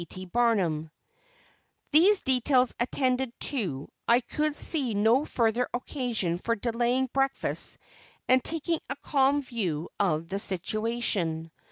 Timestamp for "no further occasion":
4.95-6.39